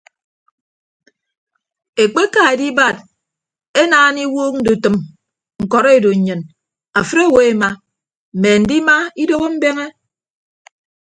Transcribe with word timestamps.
Ekpeka 2.03 2.41
edibad 2.53 2.95
enaana 3.81 4.19
iwuuk 4.25 4.53
ndutʌm 4.59 4.95
ñkọrọ 5.63 5.89
edu 5.97 6.11
nnyin 6.15 6.41
afịd 6.99 7.19
owo 7.25 7.39
ema 7.51 7.69
mme 8.35 8.49
andima 8.55 8.95
idooho 9.21 9.47
mbeñe. 9.55 9.85